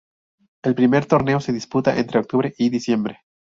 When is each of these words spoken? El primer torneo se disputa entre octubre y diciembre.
El 0.63 0.73
primer 0.73 1.05
torneo 1.05 1.39
se 1.39 1.53
disputa 1.53 1.95
entre 1.99 2.17
octubre 2.17 2.55
y 2.57 2.69
diciembre. 2.71 3.19